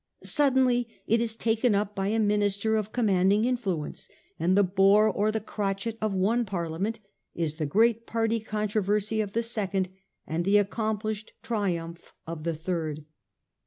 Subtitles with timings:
[0.23, 5.31] Suddenly it is taken up by a minister of commanding influence, and the bore or
[5.31, 6.99] the crotchet of one Parliament
[7.35, 9.89] is the great party controversy of a second,
[10.25, 13.05] and the accomplished triumph of a third.